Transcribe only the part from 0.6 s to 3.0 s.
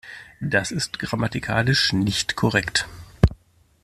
ist grammatikalisch nicht korrekt.